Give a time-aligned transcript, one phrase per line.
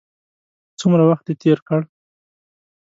[0.79, 1.81] څومره وخت دې تېر کړ.